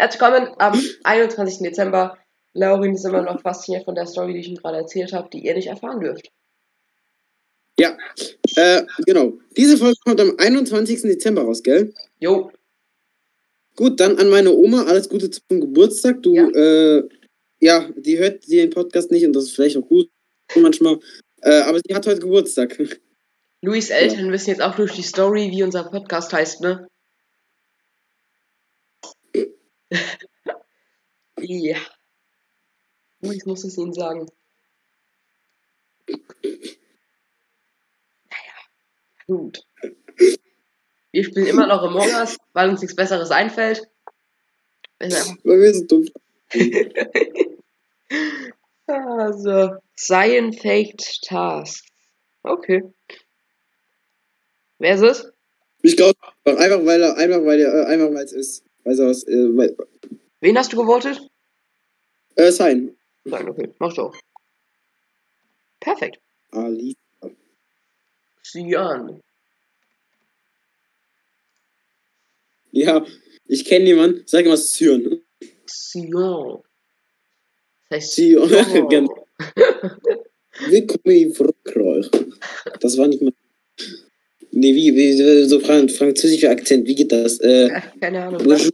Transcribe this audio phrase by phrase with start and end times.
[0.00, 1.58] Herzlich willkommen am 21.
[1.58, 2.16] Dezember.
[2.54, 5.44] Laurin ist immer noch fasziniert von der Story, die ich ihm gerade erzählt habe, die
[5.44, 6.30] ihr nicht erfahren dürft.
[7.78, 7.98] Ja,
[8.56, 9.34] äh, genau.
[9.58, 11.02] Diese Folge kommt am 21.
[11.02, 11.92] Dezember raus, gell?
[12.18, 12.50] Jo,
[13.76, 16.22] Gut, dann an meine Oma, alles Gute zum Geburtstag.
[16.22, 16.48] Du, Ja.
[16.48, 17.06] äh,
[17.60, 20.08] ja, die hört den Podcast nicht und das ist vielleicht auch gut
[20.56, 20.98] manchmal.
[21.42, 22.78] Äh, aber sie hat heute Geburtstag.
[23.60, 26.88] Luis Eltern wissen jetzt auch durch die Story, wie unser Podcast heißt, ne?
[31.38, 31.78] Ja.
[33.20, 34.26] Luis muss es ihnen sagen.
[38.28, 38.56] Naja,
[39.26, 39.62] gut.
[41.12, 43.88] Wir spielen immer noch Among Us, weil uns nichts Besseres einfällt.
[44.98, 46.08] Weil wir sind dumm.
[48.86, 51.86] Also, Science Faked Tasks.
[52.42, 52.82] Okay.
[54.78, 55.32] Wer ist es?
[55.82, 58.64] Ich glaube, einfach weil er, einfach weil er, einfach weil es ist.
[58.90, 59.76] Er was, äh, weil,
[60.40, 61.20] Wen hast du gewotet?
[62.34, 62.96] äh, sein.
[63.24, 64.16] Nein, okay, mach doch.
[65.78, 66.18] Perfekt.
[66.50, 66.96] Ali.
[68.42, 69.20] Xian.
[72.72, 73.04] Ja,
[73.46, 75.22] ich kenne jemanden, sag mal Sion.
[75.66, 76.62] Xion.
[77.90, 78.48] Das heißt Sion,
[78.88, 79.26] genau.
[80.68, 82.10] Willkommen in Frankreich.
[82.80, 83.32] Das war nicht mal.
[84.52, 87.38] Nee, wie, wie so Fran französischer Akzent, wie geht das?
[87.40, 87.70] Äh,
[88.00, 88.42] Keine Ahnung.
[88.42, 88.72] Bonjour.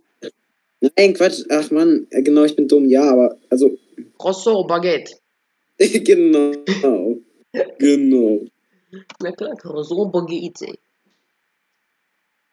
[0.80, 3.76] Nein, Quatsch, ach Mann, äh, genau, ich bin dumm, ja, aber, also,
[4.18, 5.14] Croissant, Baguette.
[5.78, 6.52] genau,
[7.78, 8.44] genau.
[9.20, 10.78] Na klar, Croissant, Baguette.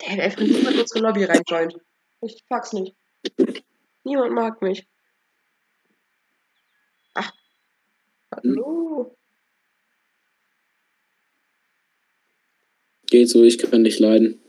[0.01, 1.75] Der hat einfach niemand in unsere Lobby reinjoint.
[2.21, 2.95] Ich pack's nicht.
[4.03, 4.85] Niemand mag mich.
[7.13, 7.31] Ach.
[8.31, 9.15] Hallo.
[13.07, 14.42] Geht so, ich kann nicht leiden.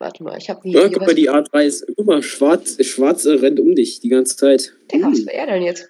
[0.00, 0.72] Warte mal, ich hab wie.
[0.72, 4.08] Ja, guck mal, die A3 ist, guck mal, schwarz, schwarz äh, rennt um dich die
[4.08, 4.72] ganze Zeit.
[4.92, 5.88] Digga, was Hm, will er denn jetzt?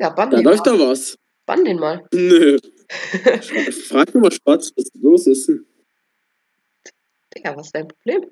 [0.00, 0.78] Ja, bann da den läuft mal.
[0.78, 1.16] doch was.
[1.46, 2.04] Bann den mal.
[2.12, 2.58] Nö.
[3.88, 5.48] Frag doch mal schwarz, was los ist.
[7.36, 8.30] Digga, was ist dein Problem?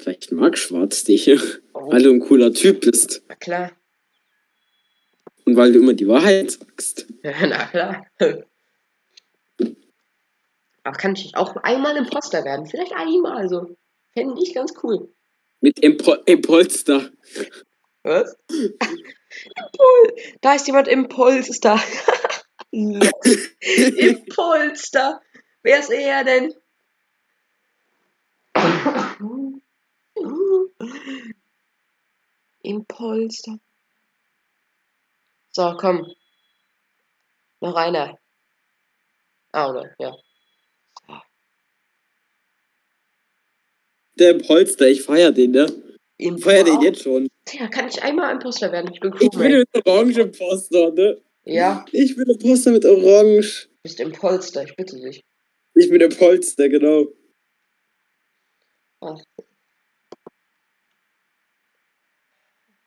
[0.00, 1.28] Vielleicht mag schwarz dich,
[1.74, 3.22] Oh, weil du ein cooler Typ bist.
[3.28, 3.72] na klar.
[5.44, 7.06] Und weil du immer die Wahrheit sagst.
[7.22, 8.06] Ja, na klar.
[10.88, 12.64] Aber kann ich auch einmal Imposter werden?
[12.64, 13.76] Vielleicht einmal so.
[14.14, 15.14] Fände ich ganz cool.
[15.60, 17.10] Mit Impo Impolster.
[18.04, 18.34] Was?
[18.48, 20.88] Impul da ist jemand.
[20.88, 21.78] Impuls da.
[25.62, 26.54] Wer ist er denn?
[32.62, 33.58] Impulster.
[35.50, 36.10] So, komm.
[37.60, 38.18] Noch einer.
[39.52, 39.94] Ah, oder?
[39.98, 40.16] Ja.
[44.18, 45.66] Der Impolster, ich feier den, ne?
[46.16, 47.28] Ich feier den jetzt schon.
[47.52, 48.90] Ja, kann ich einmal Imposter werden?
[48.92, 49.64] Ich bin Ich bin Crewmate.
[49.74, 51.20] mit Orange Imposter, ne?
[51.44, 53.68] Ja, Ich bin Imposter mit Orange.
[53.68, 55.22] du bist Impolster, ich bitte dich.
[55.74, 57.06] Ich bin Impolster, genau.
[59.00, 59.18] Ach.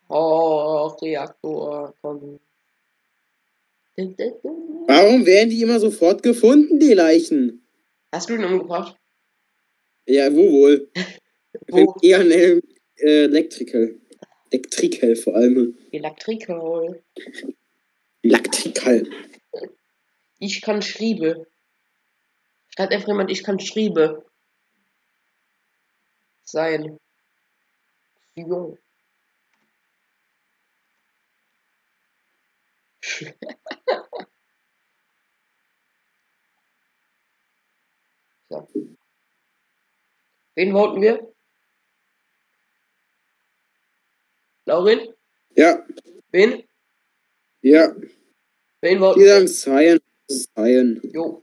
[0.09, 2.39] Oh, Reaktor, komm.
[3.95, 7.65] Warum werden die immer sofort gefunden, die Leichen?
[8.11, 8.97] Hast du ihn umgebracht?
[10.05, 10.91] Ja, wo wohl?
[11.67, 11.95] Wo?
[12.01, 12.63] Eher ein El-
[12.95, 13.99] Electrical.
[14.51, 15.77] Electrical vor allem.
[15.91, 16.95] Elektriker.
[18.21, 19.09] Electrical.
[20.39, 21.47] Ich kann schriebe.
[22.69, 24.25] Schreibt einfach jemand, ich kann schriebe.
[26.43, 26.97] Sein.
[28.35, 28.77] Jo.
[38.49, 39.00] so.
[40.55, 41.33] Wen voten wir?
[44.65, 45.13] Laurin?
[45.55, 45.85] Ja,
[46.31, 46.63] Wen?
[47.61, 47.93] ja.
[48.81, 49.47] Wen voten Die wir?
[49.47, 49.99] sagen Cyan.
[50.29, 51.01] Cyan.
[51.13, 51.41] Jo.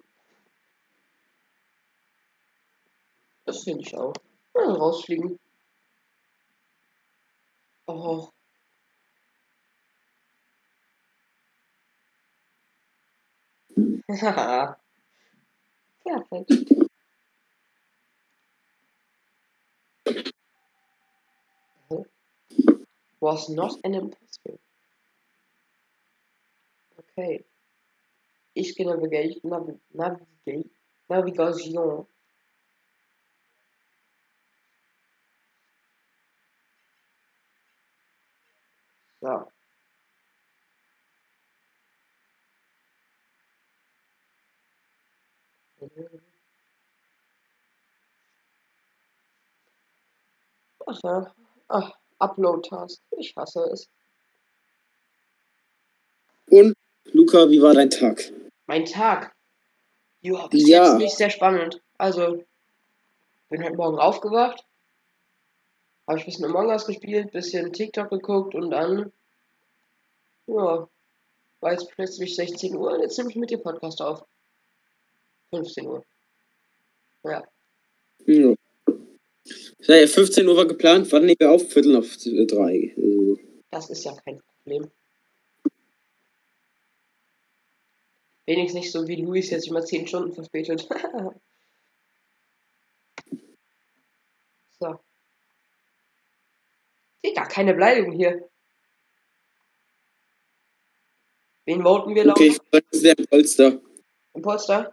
[3.47, 4.13] Das finde ich auch.
[4.55, 5.39] Ja, rausfliegen.
[7.87, 8.29] Oh.
[14.21, 14.77] Haha.
[16.05, 16.88] Perfekt.
[23.21, 24.59] Was not an imposter.
[26.99, 27.45] Okay.
[28.55, 29.51] Ich gehe Navigation.
[29.51, 30.71] Navi Navigate.
[31.09, 31.75] Navigation.
[31.75, 32.09] So.
[50.87, 51.35] Ach ja.
[51.69, 53.01] Ach, Upload-Task.
[53.19, 53.89] Ich hasse es.
[56.51, 56.75] Und,
[57.13, 58.33] Luca, wie war dein Tag?
[58.67, 59.35] Mein Tag.
[60.21, 60.85] Ja, bis Ja.
[60.85, 61.81] jetzt nicht sehr spannend.
[61.99, 62.45] Also,
[63.51, 64.65] bin heute Morgen aufgewacht.
[66.07, 69.13] Habe ich ein bisschen Among Us gespielt, bisschen TikTok geguckt und dann,
[70.47, 70.89] ja,
[71.61, 74.25] war jetzt plötzlich 16 Uhr und jetzt nehme ich mit dir Podcast auf.
[75.51, 76.05] 15 Uhr.
[77.25, 77.43] Ja.
[78.27, 78.55] Ja.
[79.81, 81.71] Ja, 15 Uhr war geplant, wann nehmen wir auf?
[81.71, 82.93] Viertel auf drei.
[82.97, 83.39] Also,
[83.71, 84.91] Das ist ja kein Problem.
[88.47, 90.89] Wenigstens nicht so wie Luis jetzt immer 10 Stunden verspätet.
[94.81, 94.99] so.
[97.25, 98.49] Digga, keine Beleidigung hier.
[101.67, 102.65] Wen voten wir, okay, ich Laura?
[102.73, 103.81] sag, das ist der Polster.
[104.35, 104.91] Im Polster?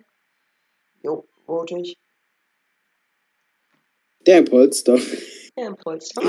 [1.01, 1.97] Jo, vote ich.
[4.25, 4.97] Der Polster.
[5.57, 6.21] Ja, im Polster.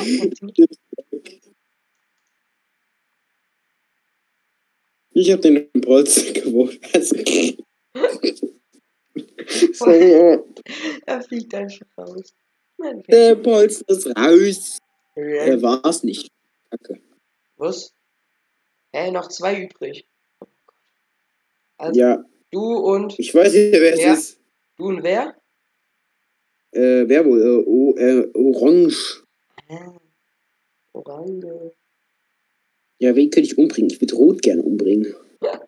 [5.10, 6.78] Ich hab den Polster gewohnt.
[9.72, 10.44] Sorry, aber
[11.06, 12.34] er fliegt einfach raus.
[13.08, 14.78] Der Polster ist raus.
[15.14, 15.62] Er Kind.
[15.62, 16.30] war's nicht.
[16.70, 17.00] Kacke.
[17.56, 17.94] Was?
[18.92, 20.06] Hä, noch zwei übrig.
[21.78, 24.40] Also Ja, du und ich weiß nicht, wer es ist.
[24.76, 25.34] du und wer?
[26.72, 27.40] Äh, wer wohl?
[27.40, 29.22] Äh, o, äh, Orange.
[29.68, 29.98] Ah,
[30.92, 31.72] Orange.
[32.98, 33.90] Ja, wen könnte ich umbringen?
[33.90, 35.14] Ich würde Rot gerne umbringen.
[35.42, 35.60] Ja.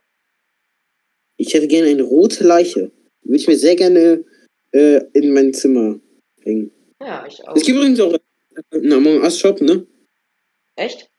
[1.36, 2.90] Ich hätte gerne eine rote Leiche.
[3.22, 4.24] Würde ich mir sehr gerne
[4.72, 6.00] äh, in mein Zimmer
[6.42, 6.72] hängen.
[7.00, 7.54] Ja, ich auch.
[7.54, 8.18] Es gibt übrigens auch
[8.72, 9.86] einen Among Us Shop, ne?
[10.76, 11.10] Echt?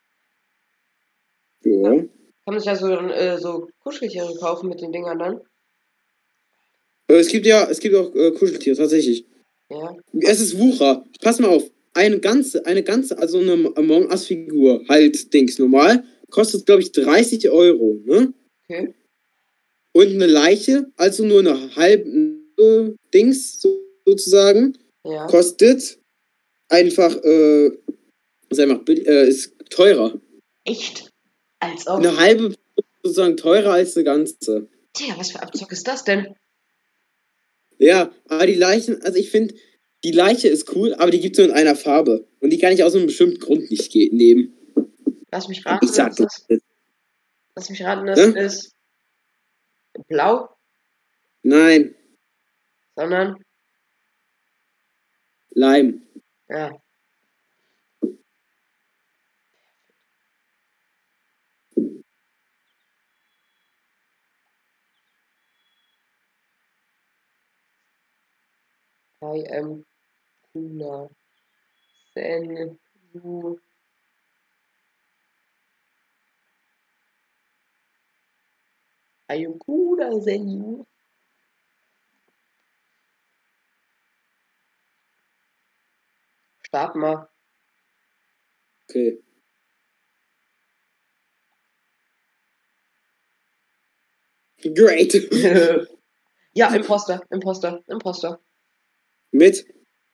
[1.64, 1.92] Ja.
[1.92, 2.10] Kann
[2.46, 5.42] man sich ja so, äh, so Kuscheltiere kaufen mit den Dingern dann?
[7.08, 9.26] Äh, Es gibt ja, es gibt auch äh, Kuscheltiere, tatsächlich.
[9.69, 9.95] Ja.
[10.21, 11.06] Es ist Wucher.
[11.21, 11.69] Pass mal auf.
[11.94, 16.92] Eine ganze, eine ganze, also eine Among Us Figur, halt Dings normal, kostet glaube ich
[16.92, 18.33] 30 Euro, ne?
[18.69, 18.94] Okay.
[19.94, 22.07] Und eine Leiche, also nur eine halbe
[22.57, 23.75] äh, Dings so,
[24.06, 25.25] sozusagen, Ja.
[25.25, 25.98] kostet
[26.69, 27.71] einfach, äh,
[28.51, 30.13] sag mal, äh, ist teurer.
[30.66, 31.10] Echt?
[31.60, 31.98] Als ob.
[31.98, 32.54] Eine halbe
[33.04, 34.68] sozusagen teurer als eine ganze.
[34.94, 36.36] Tja, was für Abzock ist das denn?
[37.80, 39.56] Ja, aber die Leichen, also ich finde,
[40.04, 42.28] die Leiche ist cool, aber die gibt es nur in einer Farbe.
[42.42, 44.54] Und die kann ich aus einem bestimmten Grund nicht nehmen.
[45.31, 46.64] Lass mich raten, Ich sag das ist,
[47.56, 48.46] lass mich raten, das Hä?
[48.46, 48.76] ist
[50.08, 50.50] blau,
[51.42, 51.96] Nein,
[52.96, 53.36] sondern,
[55.52, 56.02] Leim.
[56.50, 56.72] ja.
[69.21, 69.86] I am
[70.54, 71.10] cooler
[72.16, 72.77] than
[73.13, 73.60] you.
[79.30, 80.86] I am cooler than you.
[86.66, 87.30] Start mal.
[88.89, 89.19] Okay.
[94.75, 95.13] Great.
[96.54, 98.39] ja, Imposter, Imposter, Imposter.
[99.31, 99.66] Mit?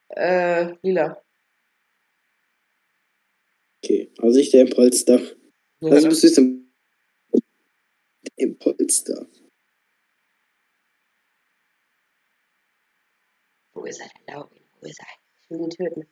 [0.09, 1.21] Äh, lila.
[3.83, 5.19] Okay, also ich der Impolster.
[5.81, 6.71] Ja, Also bist du jetzt im
[8.35, 9.27] Impolster.
[13.73, 14.61] Wo ist er denn, Laurin?
[14.81, 15.05] Wo ist er?
[15.43, 16.07] Ich will ihn töten.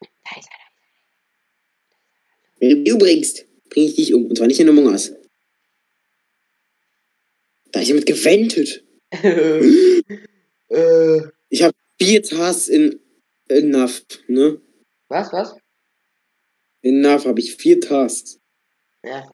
[0.00, 0.58] Da ist er,
[2.58, 4.26] Wenn du mich umbringst, bring ich dich um.
[4.26, 5.12] Und zwar nicht in Among Us.
[7.72, 8.84] Da ist jemand gewendet.
[9.10, 9.16] da.
[10.76, 13.00] äh, Ich habe vier Tasks in,
[13.48, 14.60] NAV, ne?
[15.08, 15.56] was, was?
[16.82, 18.40] In NAV habe ich vier Tasks.
[19.04, 19.30] Ja.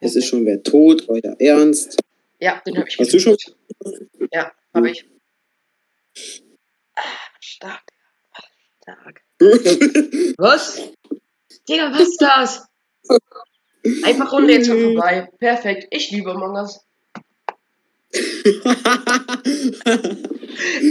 [0.00, 1.98] Es ist schon wer tot, euer Ernst.
[2.40, 3.36] Ja, den hab ich Hast du schon?
[4.32, 5.08] Ja, hab ich.
[6.94, 7.02] Ah,
[7.40, 7.82] stark.
[8.82, 9.22] Stark.
[10.38, 10.92] Was?
[11.68, 12.66] Digga, was ist das?
[14.04, 15.28] Einfach Runde jetzt schon vorbei.
[15.38, 15.88] Perfekt.
[15.90, 16.85] Ich liebe Among Us.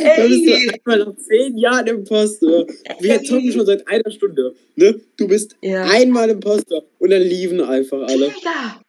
[0.05, 2.65] Dann bist du einmal nach zehn Jahren Imposter.
[2.99, 4.53] Wir zocken schon seit einer Stunde.
[4.75, 5.01] Ne?
[5.17, 5.83] Du bist Ja.
[5.85, 8.29] einmal Imposter und dann liefen einfach alle.
[8.29, 8.81] Digga,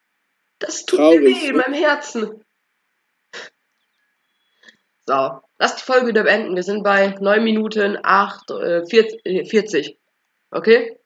[0.58, 1.62] das tut Traurig, mir weh in ne?
[1.66, 2.40] meinem Herzen.
[5.06, 6.56] So, lass die Folge wieder beenden.
[6.56, 9.96] Wir sind bei 9 Minuten 8, äh, 40, äh, 40.
[10.50, 10.98] Okay?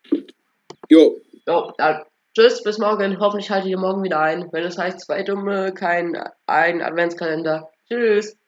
[0.88, 2.02] Jo, So, dann
[2.34, 3.18] tschüss, bis morgen.
[3.20, 4.48] Hoffentlich haltet ihr morgen wieder ein.
[4.52, 7.70] Wenn es heißt, zwei Dumme, kein ein Adventskalender.
[7.88, 8.39] Tschüss.